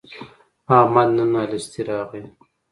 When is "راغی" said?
1.89-2.21